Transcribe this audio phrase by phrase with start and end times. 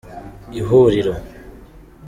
[0.59, 1.13] ihuriro